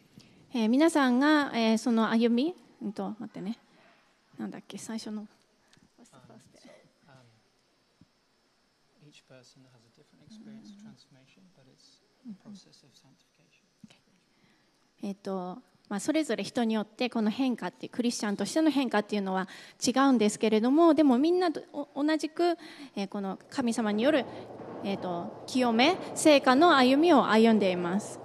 [0.54, 3.58] えー皆さんが、えーその歩み、うんと待ってね、
[4.38, 5.26] なんだっけ最初の
[9.06, 13.64] Each person has a different experience of transformation, but it's a process of sanctification.
[15.02, 15.58] えっと
[15.93, 19.47] まあ、それぞれ人によってこの変化ってクリスチャンとしての変化っていうのは
[19.79, 22.57] 違うんですけれどもでもみんな同じく、
[22.95, 24.25] えーこの神様による、
[24.83, 28.19] えー、と清め成果の歩みを歩んでいます、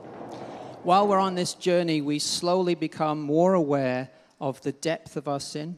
[0.82, 4.08] While we're on this journey, we slowly become more aware
[4.40, 5.74] of the depth of our sin.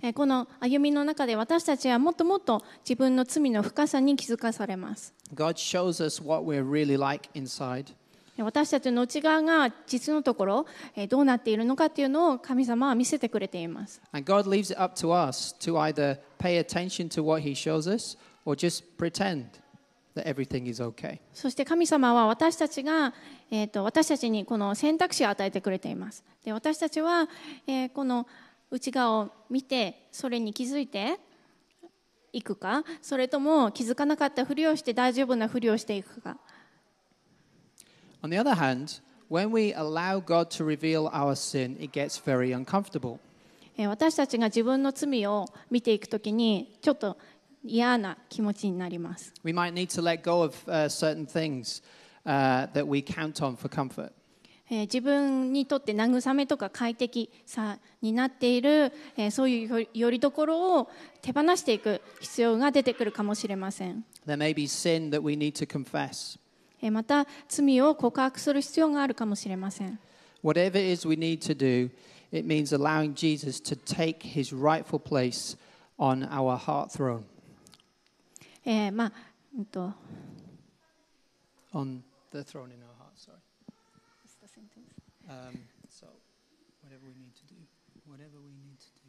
[0.00, 7.92] えーこの歩みの中で私たちはもっともっと自分の罪の深さに気づかされます God shows us what we're really like inside.
[8.38, 17.52] えー私たちの内側が実のところ、えーどうなっているのかっていうのを神様は見せてくれています And God leaves it up to us to either pay attention to what He
[17.52, 19.46] shows us or just pretend
[20.14, 21.18] that everything is okay.
[21.34, 23.12] そして神様は私たちが、
[23.50, 26.24] えー、と私たちにこの選択肢を与えてくれています。
[26.44, 27.28] で私たちは、
[27.66, 28.26] えーこの
[28.70, 31.18] 内側を見てそれに気づいて
[32.34, 36.36] いくかそれとも気づかなかったふりをして大丈夫なふりをしていくか
[38.22, 42.52] On the other hand, when we allow God to reveal our sin, it gets very
[42.52, 43.18] uncomfortable.
[43.76, 47.16] 私たちが自分の罪を見ていくときに、ちょっと
[47.62, 49.32] 嫌な気持ちになります。
[49.44, 51.82] We might need to let go of、uh, certain things、
[52.24, 54.10] uh, that we count on for comfort.
[54.70, 58.92] 自分にとって慰めとか快適さになっている
[59.30, 60.90] そういうよりどころを
[61.22, 64.04] 手放していく必要が出てくるかもしれません。
[64.26, 66.38] There may be sin that we need to confess.
[66.82, 69.98] えーまた罪を告白する必要があるかもしれません。
[70.44, 71.90] Whatever it is we need to do,
[72.30, 75.56] it means allowing Jesus to take his rightful place
[75.98, 77.22] on our heart throne,
[78.64, 79.12] えーまあ
[79.56, 79.92] うんと
[81.74, 83.38] on the throne in our heart, sorry.
[85.28, 85.58] Um,
[85.90, 86.06] so,
[86.82, 87.56] whatever we need to do,
[88.06, 89.08] whatever we need to do.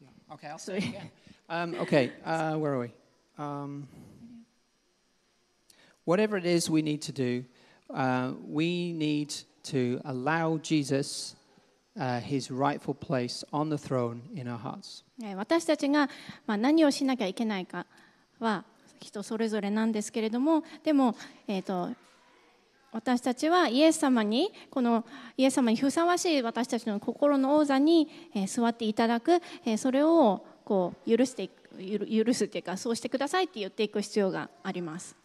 [0.00, 0.08] Yeah.
[0.34, 1.10] Okay, I'll say it again.
[1.48, 2.92] Um, okay, uh, where are we?
[3.38, 3.88] Um,
[6.08, 7.44] whatever it is we need to do,
[7.94, 11.36] uh, we need to allow Jesus
[12.00, 15.04] uh, his rightful place on the throne in our hearts.
[15.36, 16.08] 私たちが、
[16.46, 17.86] まあ、何をしなきゃいけないか
[18.40, 18.64] は
[19.00, 21.14] 人それぞれなんですけれどもでも、
[21.46, 21.90] えー、と
[22.92, 25.04] 私たちはイエス様にこの
[25.36, 35.16] イエス様にふさわしい私たちの心の王座に、えー座っていただく、えーそれをこう許していく許許すっていうかそうしてくださいって言っていく必要があります。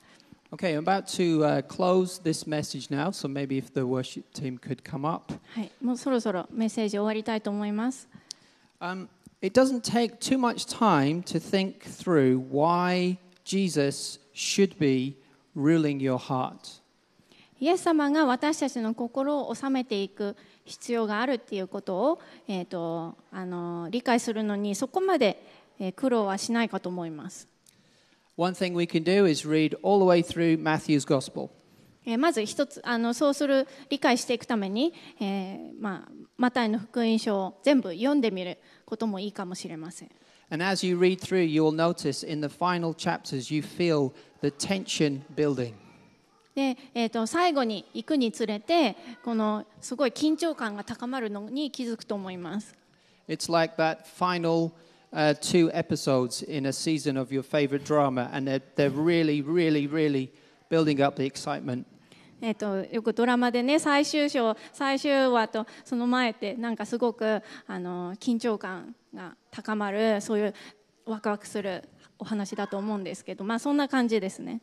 [0.53, 4.59] Okay, I'm about to uh, close this message now, so maybe if the worship team
[4.59, 5.33] could come up.
[5.55, 8.07] はい、もうそろそろメッセージ終わりたいと思います。
[8.79, 9.07] Um,
[9.41, 15.15] it doesn't take too much time to think through why Jesus should be
[15.57, 16.83] ruling your heart.
[17.59, 20.35] イエス様が私たちの心を収めていく
[20.65, 25.43] 必要があるっていうことを、えー、とあの理解するのにそこまで、
[25.79, 27.52] えー苦労はしないかと思います。
[32.17, 40.11] まず一つあのそうする理解していくために、えーまあ、マタイの福音書を全部読んでみることもいいかもしれません。
[46.53, 52.75] で、えー、と最後に行くにつれてこのすごい緊張感が高まるのに気づくと思います。
[53.27, 54.71] It's like that final、
[55.12, 60.30] uh, two episodes in a season of your favorite drama, and they're, they're really, really, really
[60.68, 61.86] building up the excitement.
[62.40, 70.54] えっとよくドラマでね最終章最終話とその前ってなんかすごくあの緊張感が高まるそういう
[71.04, 71.82] ワクワクする
[72.16, 74.60] お話だと思うんですけどまあそんな感じですね。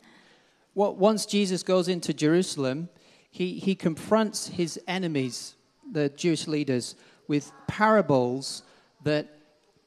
[0.74, 2.88] What, once Jesus goes into Jerusalem,
[3.32, 5.56] he, he confronts his enemies,
[5.92, 6.96] the Jewish leaders,
[7.28, 8.64] with parables
[9.04, 9.28] that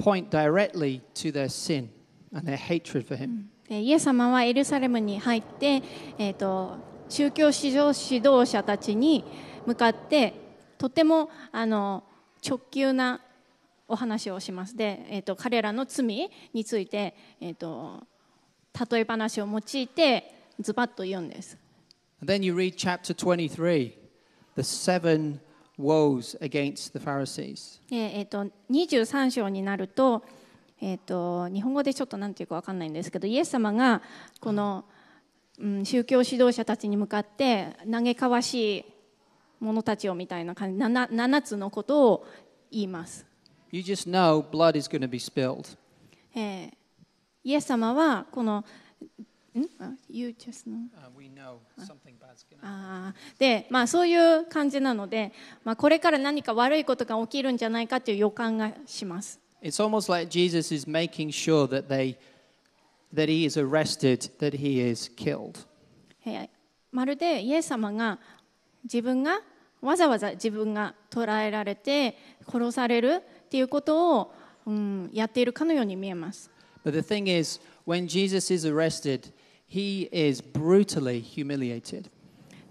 [0.04, 1.90] point directly to their sin
[2.34, 3.50] and their hatred for him.
[3.70, 5.82] でイエス様はエルサレムに入って、
[6.18, 6.78] えー、と
[7.08, 9.24] 宗教指導指導者たちに
[9.66, 10.34] 向かって
[10.78, 12.04] とてもあの
[12.46, 13.22] 直球な
[13.88, 18.04] お話をしますで、えー、と彼らの罪について、えー、と
[18.92, 21.58] 例え話を用いてズバッと言うんです。
[22.22, 23.94] And then you read chapter 23,
[24.56, 25.40] the seven
[25.80, 27.82] woes against the Pharisees.
[27.90, 30.24] でえー、と23章になると,、
[30.82, 34.02] えー、と日本語でちょっと何ていうか分かんないんですけどイエス様が
[34.40, 34.86] この、
[35.60, 38.86] うん、宗教指導者たちに向かって嘆かわしい
[39.60, 42.28] 者たちをみたいな感じ 7, 7つのことを
[42.72, 43.26] 言います、
[43.72, 45.78] You just know blood is going to be spilled.
[46.36, 46.74] えー
[47.44, 48.64] イエス様はこの
[50.10, 50.90] You just know
[52.64, 55.32] Uh, で、まあ、そういう感じなので、
[55.64, 59.40] まあ、これから何か悪いことが起きるんじゃないかという予感がします。
[59.62, 62.18] It's almost like Jesus is making sure that they
[63.14, 65.66] that he is arrested, that he is killed.
[66.26, 66.50] えー
[66.92, 68.20] まるでイエス様が
[68.84, 69.42] 自分が
[69.82, 74.34] わざわざ自分が捕らえられて殺されるっていうことを、
[74.68, 76.52] うん、やっているかのように見えます。
[76.86, 79.32] But the thing is, when Jesus is arrested,
[79.73, 82.11] he is brutally humiliated.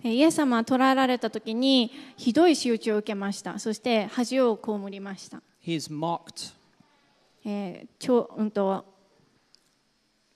[0.04, 3.58] えーイエス様は捕らえられた時にひどい仕打ちを受けました。
[3.60, 5.42] そして恥を被りました。
[5.64, 6.54] He is mocked.
[7.46, 8.86] えーちょうんと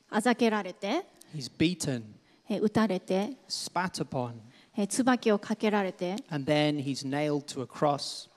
[0.09, 1.05] あざけられて、
[1.35, 2.03] He's beaten,
[2.49, 4.33] えー撃たれて、 spat upon,
[4.75, 8.29] えー椿をかけられて、 and then he's nailed to a cross.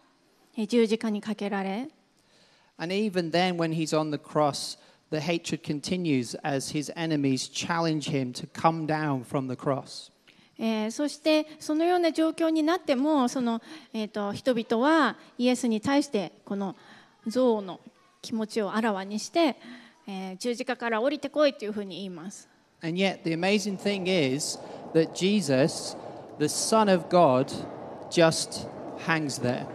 [0.57, 1.89] えー十字架にかけられ、
[2.77, 4.79] And even then, when he's on the cross,
[5.11, 10.11] the hatred continues as his enemies challenge him to come down from the cross.
[10.59, 13.61] えーそしてそのような状況になってもその、
[13.93, 16.77] えー、と人々はイエスに対してこの
[17.27, 17.81] 憎悪の
[18.23, 19.57] 気持ちをあらわにして、
[20.07, 22.49] えー十字架から降りてこいというふうに言います。
[22.83, 24.59] And yet, the amazing thing is
[24.93, 25.97] that Jesus,
[26.39, 27.51] the Son of God,
[28.11, 28.69] just
[29.07, 29.67] hangs there.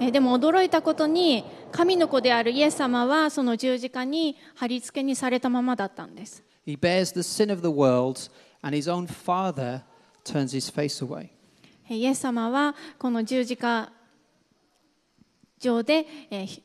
[0.00, 6.42] えーでも驚いたことに神の子であるイエス様はその十字架に貼り付けにされたままだったんです。
[6.66, 8.30] He bears the sin of the world,
[8.62, 9.82] and his own Father
[10.24, 11.28] turns his face away.
[11.90, 13.92] えーイエス様はこの十字架
[15.58, 16.62] 上で、えーひ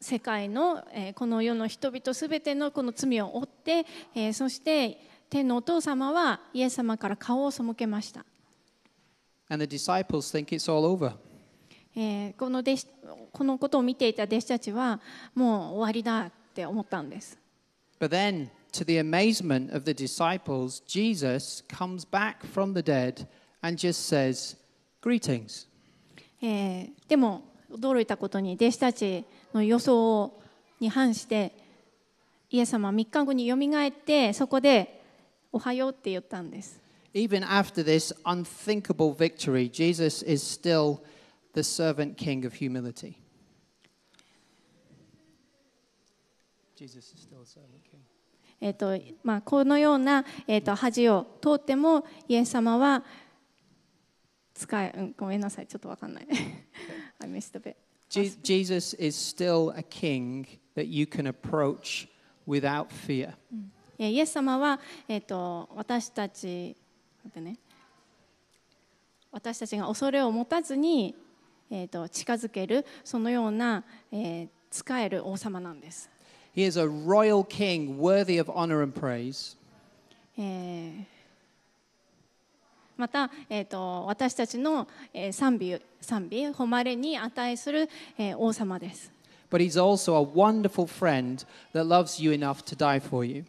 [0.00, 3.84] 世界の、えーこの世の人々すべてのこの罪を負って、
[4.14, 8.24] えーそして天のお父様はイエス様から顔を背けました、
[9.48, 11.14] And the disciples think it's all over.
[11.96, 12.86] えーこの弟子
[13.32, 15.00] このことを見ていた弟子たちは
[15.34, 17.38] もう終わりだって思ったんです
[18.00, 23.26] But then, to the amazement of the disciples, Jesus comes back from the dead
[23.62, 24.56] and just says,
[25.02, 25.68] Greetings.
[26.42, 30.32] えーでも驚いたことに弟子たちの予想
[30.80, 31.52] に反して
[32.50, 35.02] イエス様は3日後によみがえってそこで
[35.52, 36.80] 「おはよう」って言ったんです
[37.14, 40.98] Even after this unthinkable victory, Jesus is still
[41.54, 43.16] the servant king of humility.
[46.76, 48.00] Jesus is still a servant king.
[48.60, 53.04] えーとまあ、このような、えー、と恥を通ってもイエス様は
[54.54, 56.26] 使え、うん、ごめんなさいちょっとわかんない
[57.20, 57.76] I missed a bit
[58.08, 60.46] Je- Jesus is still a king
[60.76, 62.08] that you can approach
[62.46, 63.34] without fear.
[63.98, 66.76] えーイエス様は、えー、と私たち
[67.24, 67.58] 待ってね
[69.30, 71.12] 私たちが恐れを持たずに、
[71.70, 76.10] えー、と近づけるそのような、えー使える王様なんです、
[76.56, 79.56] He is a royal king worthy of honor and praise.
[80.36, 81.04] えー
[82.96, 87.88] また、えー、と私たちの、えー賛美賛美誉れに値する、
[88.18, 89.12] えー王様です
[89.50, 93.44] But he's also a wonderful friend that loves you enough to die for you.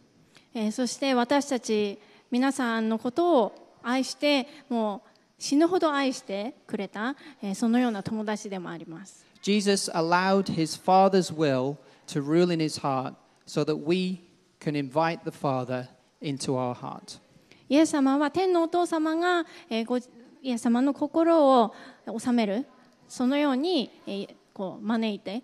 [0.54, 1.98] えーそして私たち
[2.30, 5.05] 皆さんのことを愛してもう
[5.38, 11.76] 死ぬほど愛してくれた、えーそのような友達でもあります Jesus allowed his Father's will
[12.06, 13.14] to rule in his heart
[13.46, 14.20] so that we
[14.60, 15.88] can invite the Father
[16.20, 17.20] into our heart.
[17.68, 20.02] イエス様は天のお父様が、えーごイ
[20.50, 21.74] エス様の心を
[22.18, 22.66] 治める
[23.08, 25.42] そのように、えーこう招いて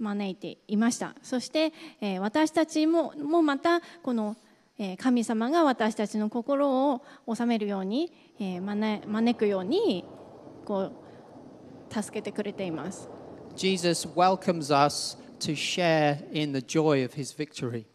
[0.00, 4.47] 招いていましたそして、えー私たちももまたこの、えー
[4.96, 7.02] 神様が私たちの心を
[7.34, 10.04] 収めるように、えー招招くように
[10.64, 10.92] こ
[11.90, 13.08] う助けてくれています
[13.56, 17.86] Jesus welcomes us to share in the joy of his victory.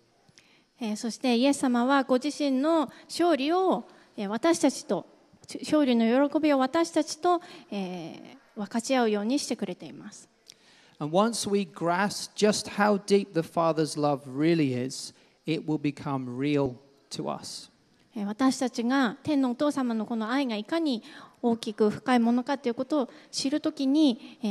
[0.82, 3.86] えーそしてイエス様はご自身の勝利を
[4.18, 5.06] えー私たちと
[5.62, 10.30] 勝利の喜びを私たちと、えー分かち合うようにしてくれています。
[11.00, 15.12] And once we grasp just how deep the Father's love really is,
[15.46, 16.76] it will become real
[17.10, 17.70] to us.
[18.16, 21.04] えー私たちが天のお父様のこの愛がいかに
[21.42, 24.48] 大きく深いものかということを知るときに、え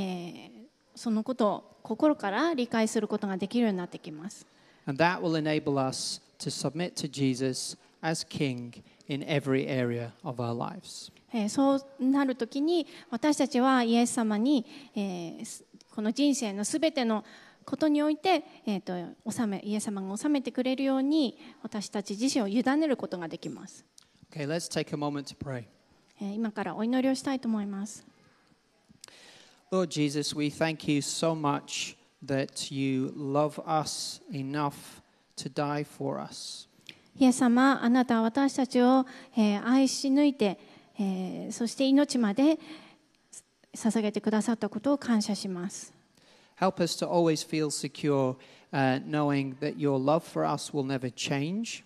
[0.59, 0.62] ー
[0.95, 4.47] そのことを心から理解することができるようになってきます。
[4.86, 10.55] And that will enable us to submit to Jesus as King in every area of our
[10.55, 11.11] lives.
[11.32, 15.64] えーそうなるときに私たちはイエス様に、えーす
[15.95, 17.24] この人生のすべての
[17.65, 18.95] ことにおいて、えー、と
[19.31, 23.85] 収めイエス様が収めてくれるように私たち自身を委ねることができます、
[24.31, 25.65] Okay, let's take a moment to pray.
[26.21, 28.05] えー今からお祈りをしたいと思います
[29.71, 34.73] Lord Jesus, we thank you so much that you love us enough
[35.37, 36.69] to die for us.
[37.19, 39.07] イエス様あなたは私たちを、
[39.37, 40.59] えー愛し抜いて、
[40.99, 42.59] えーそして命まで
[43.75, 45.93] 捧げてくださったことを感謝します
[46.63, 48.37] Help us to always feel secure,
[48.73, 51.83] uh, knowing that your love for us will never change.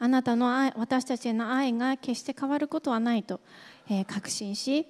[0.00, 3.38] あなたの愛私たちへの愛が決して変わることはないと、
[3.88, 4.84] えー確信し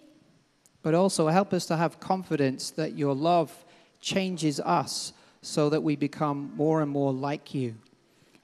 [0.83, 3.51] But also help us to have confidence that your love
[4.01, 5.13] changes us
[5.43, 7.75] so that we become more and more like you.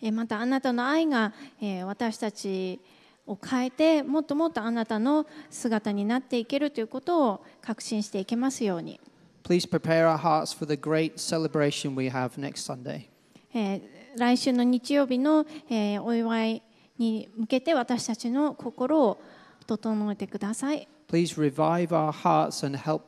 [0.03, 1.33] えーまたあなたの愛が、
[1.63, 2.79] えー私たち
[3.27, 9.01] を変えてもっともっとあなたの姿になっていけるということを確信していけますように、
[9.45, 13.09] Please prepare our hearts for the great celebration we have next Sunday.
[13.53, 13.83] えー
[14.17, 16.63] 来週の日曜日の、えーお祝い
[16.99, 19.21] に向けて私たちの心を
[19.67, 23.03] 整えてください、Please revive our hearts and help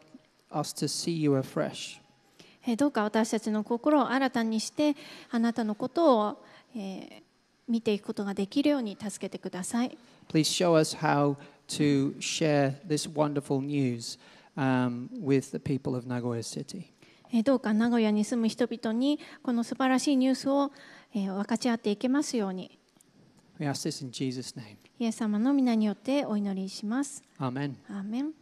[0.51, 2.01] us to see you afresh.
[2.67, 4.95] えーどうか私たちの心を新たにして
[5.31, 7.23] あなたのことを、えー
[7.69, 11.35] 見ていくことができるように助けてください Please show us how
[11.67, 14.19] to share this wonderful news
[14.57, 16.93] um, with the people of Nagoya City.
[17.33, 20.71] えーどうか名古屋に住む人々にこの素晴らしいニュースを、
[21.15, 22.79] えー分かち合っていけますように
[23.59, 24.77] We ask this in Jesus' name.
[24.99, 27.23] イエス様の皆によってお祈りします。
[27.39, 27.75] Amen.
[27.89, 28.33] アーメン